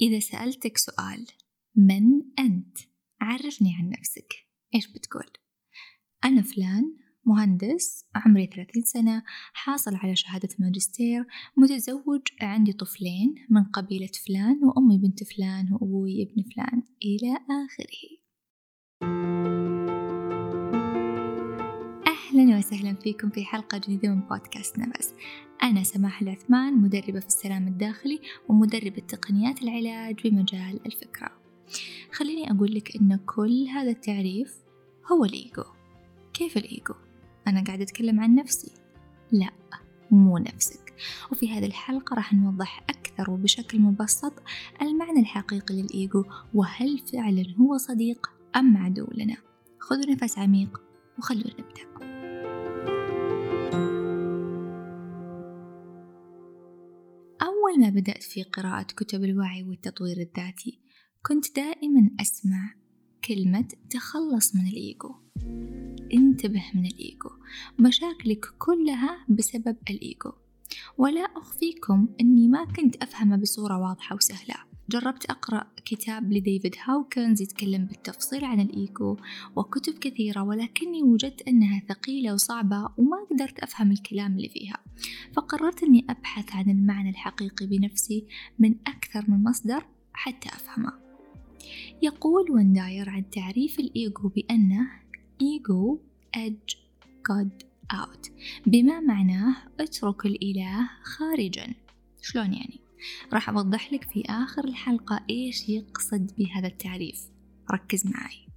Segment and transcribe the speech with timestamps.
[0.00, 1.26] إذا سألتك سؤال
[1.76, 2.78] من أنت؟
[3.20, 4.34] عرفني عن نفسك
[4.74, 5.26] إيش بتقول؟
[6.24, 9.22] أنا فلان مهندس عمري ثلاثين سنة
[9.52, 11.26] حاصل على شهادة ماجستير
[11.56, 18.24] متزوج عندي طفلين من قبيلة فلان وأمي بنت فلان وأبوي ابن فلان إلى آخره
[22.06, 25.14] أهلا وسهلا فيكم في حلقة جديدة من بودكاست نفس
[25.64, 31.30] أنا سماح العثمان مدربة في السلام الداخلي ومدربة تقنيات العلاج بمجال الفكرة.
[32.12, 34.54] خليني أقول لك إن كل هذا التعريف
[35.12, 35.64] هو الإيجو.
[36.32, 36.94] كيف الإيجو؟
[37.48, 38.72] أنا قاعدة أتكلم عن نفسي.
[39.32, 39.50] لا
[40.10, 40.94] مو نفسك.
[41.32, 44.42] وفي هذه الحلقة راح نوضح أكثر وبشكل مبسط
[44.82, 49.36] المعنى الحقيقي للإيجو وهل فعلا هو صديق أم عدو لنا
[49.78, 50.80] خذوا نفس عميق
[51.18, 52.13] وخلونا نبدأ
[57.90, 60.80] بدأت في قراءة كتب الوعي والتطوير الذاتي
[61.22, 62.74] كنت دائما أسمع
[63.24, 65.14] كلمة تخلص من الإيجو.
[66.14, 67.30] انتبه من الإيجو.
[67.78, 70.32] مشاكلك كلها بسبب الإيجو.
[70.98, 74.73] ولا أخفيكم أني ما كنت أفهمه بصورة واضحة وسهلة.
[74.90, 79.16] جربت أقرأ كتاب لديفيد هاوكنز يتكلم بالتفصيل عن الإيجو
[79.56, 84.76] وكتب كثيرة ولكني وجدت أنها ثقيلة وصعبة وما قدرت أفهم الكلام اللي فيها.
[85.32, 88.24] فقررت أني أبحث عن المعنى الحقيقي بنفسي
[88.58, 90.92] من أكثر من مصدر حتى أفهمه.
[92.02, 94.90] يقول ونداير عن تعريف الإيجو بأنه
[95.42, 95.98] إيجو
[96.36, 96.76] edge
[97.30, 98.30] God out
[98.66, 101.74] بما معناه اترك الإله خارجا
[102.22, 102.83] شلون يعني؟
[103.32, 107.20] راح أوضح لك في آخر الحلقة إيش يقصد بهذا التعريف.
[107.70, 108.48] ركز معي.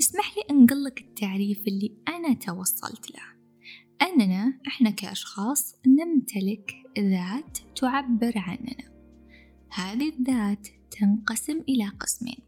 [0.00, 3.22] اسمح لي أنقلك التعريف اللي أنا توصلت له.
[4.02, 8.92] أننا إحنا كأشخاص نمتلك ذات تعبر عننا.
[9.70, 12.38] هذه الذات تنقسم إلى قسمين.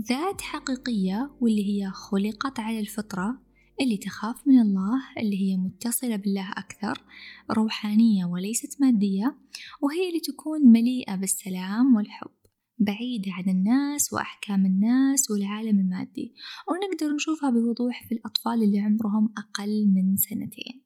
[0.00, 3.49] ذات حقيقية واللي هي خلقت على الفطرة
[3.80, 7.04] اللي تخاف من الله اللي هي متصلة بالله أكثر
[7.50, 9.36] روحانية وليست مادية
[9.82, 12.30] وهي اللي تكون مليئة بالسلام والحب
[12.78, 16.34] بعيدة عن الناس وأحكام الناس والعالم المادي.
[16.68, 20.84] ونقدر نشوفها بوضوح في الأطفال اللي عمرهم أقل من سنتين.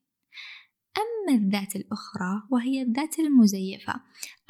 [0.99, 3.95] أما الذات الأخرى وهي الذات المزيفة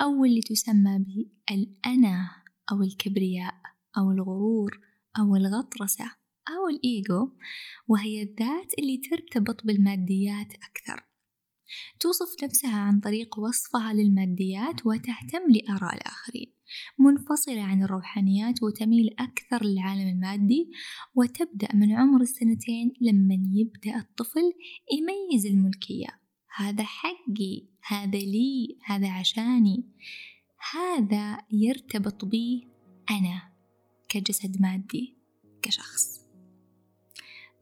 [0.00, 2.30] أو اللي تسمى بالأنا
[2.72, 3.54] أو الكبرياء
[3.98, 4.80] أو الغرور
[5.18, 7.30] أو الغطرسة أو الإيجو
[7.88, 11.04] وهي الذات اللي ترتبط بالماديات أكثر.
[12.00, 16.54] توصف نفسها عن طريق وصفها للماديات وتهتم لآراء الآخرين.
[16.98, 20.70] منفصلة عن الروحانيات وتميل أكثر للعالم المادي
[21.14, 24.52] وتبدأ من عمر السنتين لما يبدأ الطفل
[24.92, 26.20] يميز الملكية.
[26.56, 29.84] هذا حقي هذا لي هذا عشاني.
[30.72, 32.68] هذا يرتبط بي
[33.10, 33.42] أنا
[34.08, 35.18] كجسد مادي
[35.62, 36.23] كشخص.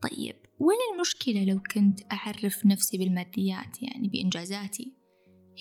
[0.03, 4.93] طيب وين المشكلة لو كنت أعرف نفسي بالماديات يعني بإنجازاتي؟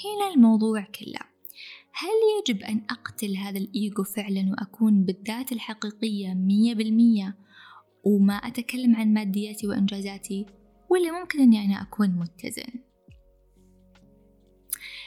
[0.04, 1.20] هنا الموضوع كله
[1.94, 7.38] هل يجب أن أقتل هذا الإيجو فعلا وأكون بالذات الحقيقية مية بالمية
[8.04, 10.46] وما أتكلم عن مادياتي وإنجازاتي
[10.90, 12.82] ولا ممكن أني أنا أكون متزن؟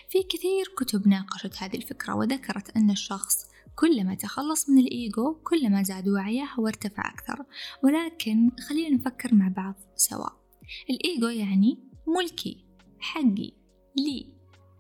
[0.10, 3.45] في كثير كتب ناقشت هذه الفكرة وذكرت أن الشخص
[3.76, 7.46] كلما تخلص من الإيجو كلما زاد وعيه وارتفع أكثر.
[7.84, 10.30] ولكن خلينا نفكر مع بعض سوا.
[10.90, 12.66] الإيجو يعني ملكي
[13.00, 13.52] حقي
[13.98, 14.34] لي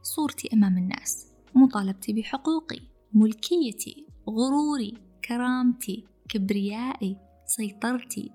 [0.03, 2.79] صورتي أمام الناس مطالبتي بحقوقي
[3.13, 4.94] ملكيتي غروري
[5.25, 8.31] كرامتي كبريائي سيطرتي.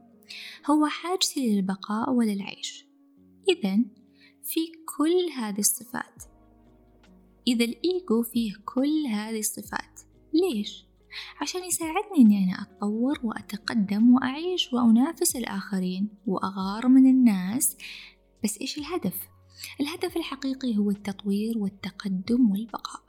[0.71, 2.87] هو حاجتي للبقاء وللعيش.
[3.49, 3.79] إذا
[4.45, 4.61] في
[4.97, 6.25] كل هذه الصفات
[7.47, 10.01] إذا الإيجو فيه كل هذه الصفات
[10.35, 10.85] ليش؟
[11.41, 17.77] عشان يساعدني إني أنا أتطور وأتقدم وأعيش وأنافس الآخرين وأغار من الناس
[18.45, 19.29] بس إيش الهدف؟
[19.81, 23.03] الهدف الحقيقي هو التطوير والتقدم والبقاء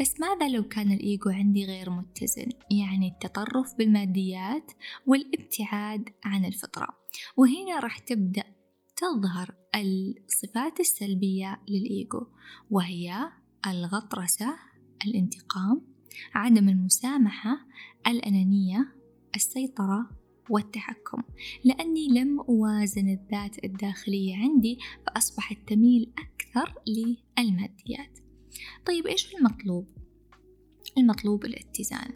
[0.00, 4.72] بس ماذا لو كان الإيجو عندي غير متزن يعني التطرف بالماديات
[5.06, 6.88] والابتعاد عن الفطرة
[7.36, 8.44] وهنا راح تبدأ
[8.96, 12.26] تظهر الصفات السلبية للإيجو
[12.70, 13.30] وهي
[13.66, 14.56] الغطرسة
[15.06, 15.93] الانتقام
[16.34, 17.66] عدم المسامحة
[18.06, 18.94] الأنانية
[19.34, 20.10] السيطرة
[20.50, 21.22] والتحكم.
[21.64, 28.18] لأني لم أوازن الذات الداخلية عندي فأصبحت تميل أكثر للماديات.
[28.86, 29.86] طيب إيش المطلوب؟
[30.98, 32.10] المطلوب الاتزان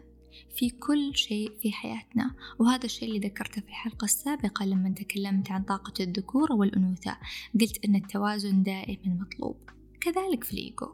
[0.55, 5.63] في كل شيء في حياتنا وهذا الشيء اللي ذكرته في الحلقة السابقة لما تكلمت عن
[5.63, 7.17] طاقة الذكورة والأنوثة.
[7.61, 9.57] قلت أن التوازن دائما مطلوب
[10.01, 10.87] كذلك في الإيجو.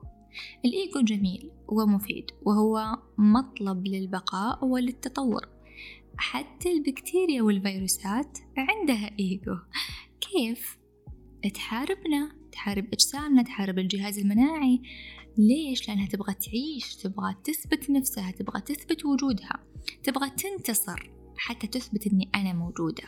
[0.65, 5.47] الإيجو جميل ومفيد وهو مطلب للبقاء وللتطور.
[6.17, 9.57] حتى البكتيريا والفيروسات عندها إيجو.
[10.21, 10.77] كيف؟
[11.53, 14.81] تحاربنا تحارب أجسامنا تحارب الجهاز المناعي.
[15.37, 19.59] ليش؟ لأنها تبغى تعيش تبغى تثبت نفسها تبغى تثبت وجودها
[20.03, 23.03] تبغى تنتصر حتى تثبت أني أنا موجودة.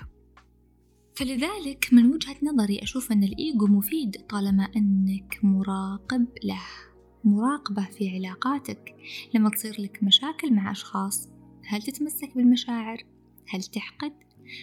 [1.15, 6.62] فلذلك من وجهة نظري أشوف أن الإيجو مفيد طالما أنك مراقب له.
[7.23, 8.95] مراقبة في علاقاتك
[9.33, 11.29] لما تصير لك مشاكل مع أشخاص
[11.65, 13.03] هل تتمسك بالمشاعر؟
[13.49, 14.13] هل تحقد؟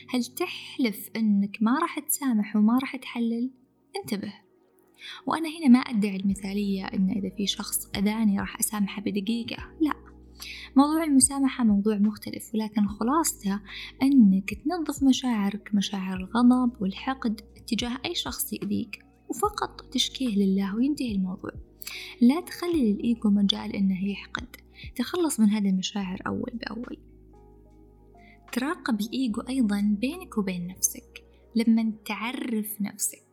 [0.09, 3.51] هل تحلف أنك ما راح تسامح وما راح تحلل؟
[3.97, 4.33] انتبه
[5.27, 9.93] وأنا هنا ما أدعي المثالية أن إذا في شخص أذاني راح أسامحه بدقيقة لا
[10.77, 13.61] موضوع المسامحة موضوع مختلف ولكن خلاصته
[14.03, 21.51] أنك تنظف مشاعرك مشاعر الغضب والحقد تجاه أي شخص يأذيك وفقط تشكيه لله وينتهي الموضوع
[22.21, 24.57] لا تخلي للإيجو مجال إنه يحقد.
[24.97, 26.99] تخلص من هذه المشاعر أول بأول.
[28.53, 31.25] تراقب الإيجو أيضا بينك وبين نفسك.
[31.57, 33.25] لما تعرف نفسك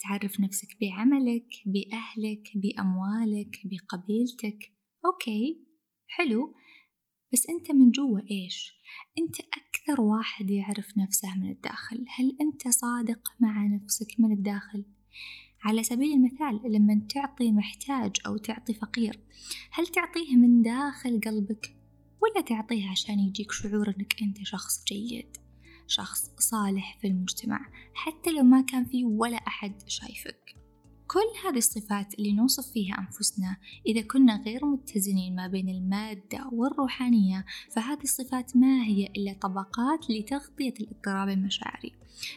[0.00, 4.72] تعرف نفسك بعملك بأهلك بأموالك بقبيلتك.
[5.04, 5.66] أوكي
[6.06, 6.54] حلو.
[7.32, 8.72] بس أنت من جوا إيش؟
[9.18, 12.04] أنت أكثر واحد يعرف نفسه من الداخل.
[12.16, 14.84] هل أنت صادق مع نفسك من الداخل؟
[15.62, 19.20] على سبيل المثال لما تعطي محتاج أو تعطي فقير
[19.72, 21.76] هل تعطيه من داخل قلبك
[22.22, 25.36] ولا تعطيه عشان يجيك شعور أنك أنت شخص جيد
[25.86, 27.60] شخص صالح في المجتمع
[27.94, 30.56] حتى لو ما كان في ولا أحد شايفك؟
[31.08, 33.56] كل هذه الصفات اللي نوصف فيها أنفسنا
[33.86, 40.74] إذا كنا غير متزنين ما بين المادة والروحانية فهذه الصفات ما هي إلا طبقات لتغطية
[40.80, 41.92] الاضطراب المشاعري.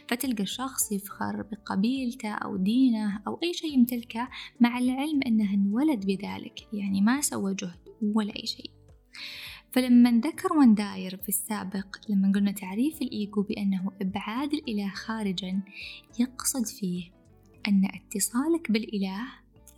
[0.08, 4.28] فتلقى الشخص يفخر بقبيلته أو دينه أو أي شيء يمتلكه
[4.60, 8.70] مع العلم أنه انولد بذلك يعني ما سوى جهد ولا أي شيء.
[9.72, 15.60] فلما ذكر ونداير في السابق لما قلنا تعريف الإيجو بأنه إبعاد الإله خارجا
[16.18, 17.21] يقصد فيه
[17.68, 19.26] أن اتصالك بالإله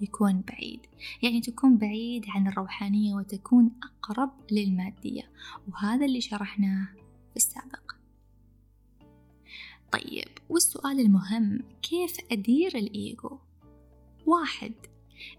[0.00, 0.80] يكون بعيد.
[1.22, 5.30] يعني تكون بعيد عن الروحانية وتكون أقرب للمادية.
[5.68, 6.88] وهذا اللي شرحناه
[7.30, 7.92] في السابق.
[9.92, 13.38] طيب والسؤال المهم كيف أدير الإيجو؟
[14.26, 14.72] واحد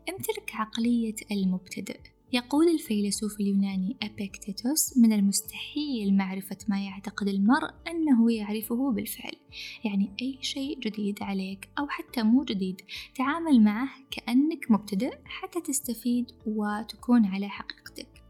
[0.09, 2.14] امتلك عقلية المبتدئ.
[2.35, 9.35] يقول الفيلسوف اليوناني أبيكتيتوس من المستحيل معرفة ما يعتقد المرء أنه يعرفه بالفعل.
[9.83, 12.81] يعني أي شيء جديد عليك أو حتى مو جديد
[13.15, 18.23] تعامل معه كأنك مبتدئ حتى تستفيد وتكون على حقيقتك.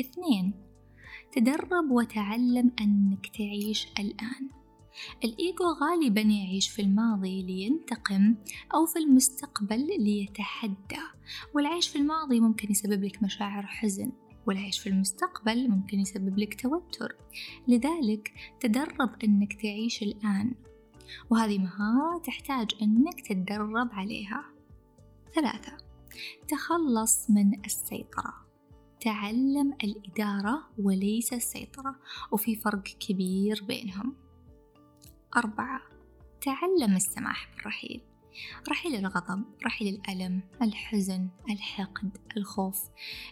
[0.00, 0.54] اثنين
[1.32, 4.61] تدرب وتعلم أنك تعيش الآن.
[5.24, 8.34] الإيجو غالبا يعيش في الماضي لينتقم
[8.74, 11.02] أو في المستقبل ليتحدى
[11.54, 14.12] والعيش في الماضي ممكن يسبب لك مشاعر حزن
[14.46, 17.16] والعيش في المستقبل ممكن يسبب لك توتر.
[17.68, 20.54] لذلك تدرب أنك تعيش الآن
[21.30, 24.44] وهذه مهارة تحتاج أنك تتدرب عليها.
[25.34, 25.76] ثلاثة
[26.48, 28.34] تخلص من السيطرة.
[29.00, 31.96] تعلم الإدارة وليس السيطرة
[32.32, 34.14] وفي فرق كبير بينهم.
[35.36, 35.80] أربعة.
[36.40, 38.00] تعلم السماح بالرحيل.
[38.68, 42.80] رحيل الغضب رحيل الألم الحزن الحقد الخوف.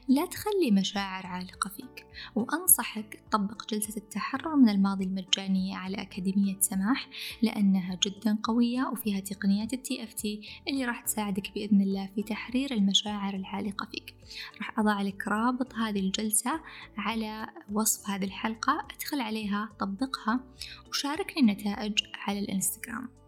[0.09, 2.07] لا تخلي مشاعر عالقة فيك.
[2.35, 7.09] وأنصحك تطبق جلسة التحرر من الماضي المجانية على أكاديمية سماح
[7.43, 12.73] لأنها جدا قوية وفيها تقنيات التي اف تي اللي راح تساعدك بإذن الله في تحرير
[12.75, 14.15] المشاعر العالقة فيك.
[14.59, 16.61] راح أضع لك رابط هذه الجلسة
[16.97, 20.41] على وصف هذه الحلقة أدخل عليها طبقها
[20.89, 23.20] وشاركني النتائج على الإنستغرام.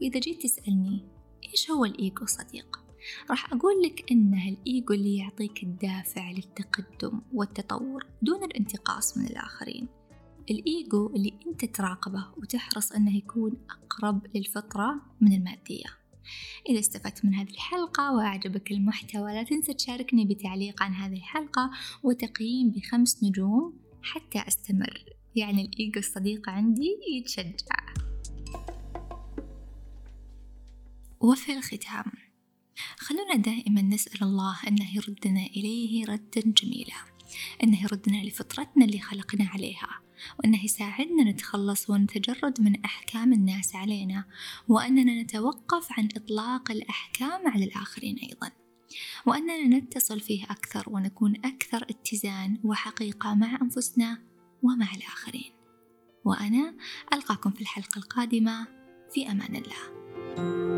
[0.00, 1.04] وإذا جيت تسألني
[1.52, 2.82] إيش هو الإيجو صديق؟
[3.30, 9.88] راح أقول لك إنه الإيجو اللي يعطيك الدافع للتقدم والتطور دون الانتقاص من الآخرين.
[10.50, 15.86] الإيجو اللي أنت تراقبه وتحرص أنه يكون أقرب للفطرة من المادية.
[16.68, 21.70] إذا استفدت من هذه الحلقة وأعجبك المحتوى لا تنسى تشاركني بتعليق عن هذه الحلقة
[22.02, 25.04] وتقييم بخمس نجوم حتى أستمر.
[25.36, 28.01] يعني الإيجو الصديق عندي يتشجع.
[31.22, 32.04] وفي الختام
[32.98, 36.94] خلونا دائما نسأل الله أنه يردنا إليه ردا جميلا
[37.62, 40.00] أنه يردنا لفطرتنا اللي خلقنا عليها
[40.38, 44.24] وأنه يساعدنا نتخلص ونتجرد من أحكام الناس علينا
[44.68, 48.50] وأننا نتوقف عن إطلاق الأحكام على الآخرين أيضا
[49.26, 54.22] وأننا نتصل فيه أكثر ونكون أكثر اتزان وحقيقة مع أنفسنا
[54.62, 55.52] ومع الآخرين.
[56.24, 56.74] وأنا
[57.12, 58.66] ألقاكم في الحلقة القادمة
[59.14, 60.71] في أمان الله.